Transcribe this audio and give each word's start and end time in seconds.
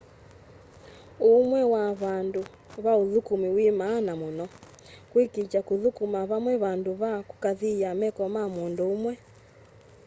uũmwe 1.25 1.61
wa 1.73 1.83
vandũ 2.01 2.41
va 2.83 2.93
ũthũkũmĩ 3.03 3.49
wĩ 3.57 3.65
maana 3.81 4.11
mũno 4.21 4.45
kũĩkĩĩtya 5.11 5.61
kũthũkũma 5.69 6.19
vame 6.29 6.53
vandũ 6.63 6.91
va 7.01 7.11
kũkaathĩa 7.29 7.89
meko 7.99 8.23
ma 8.35 8.43
mũndũ 8.55 8.83
ũmwe 8.93 9.13